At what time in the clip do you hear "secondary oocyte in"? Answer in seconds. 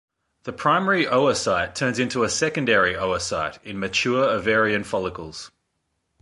2.31-3.79